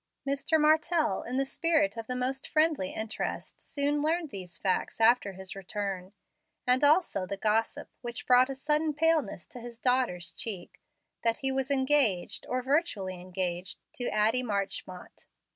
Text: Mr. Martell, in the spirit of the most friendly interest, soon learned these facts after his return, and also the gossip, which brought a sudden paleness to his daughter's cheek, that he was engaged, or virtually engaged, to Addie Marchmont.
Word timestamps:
Mr. 0.27 0.59
Martell, 0.59 1.21
in 1.21 1.37
the 1.37 1.45
spirit 1.45 1.95
of 1.95 2.07
the 2.07 2.15
most 2.15 2.47
friendly 2.49 2.89
interest, 2.89 3.61
soon 3.61 4.01
learned 4.01 4.31
these 4.31 4.57
facts 4.57 4.99
after 4.99 5.33
his 5.33 5.55
return, 5.55 6.11
and 6.65 6.83
also 6.83 7.27
the 7.27 7.37
gossip, 7.37 7.87
which 8.01 8.25
brought 8.25 8.49
a 8.49 8.55
sudden 8.55 8.95
paleness 8.95 9.45
to 9.45 9.59
his 9.59 9.77
daughter's 9.77 10.31
cheek, 10.31 10.81
that 11.23 11.37
he 11.45 11.51
was 11.51 11.69
engaged, 11.69 12.47
or 12.49 12.63
virtually 12.63 13.21
engaged, 13.21 13.77
to 13.93 14.07
Addie 14.09 14.41
Marchmont. 14.41 15.27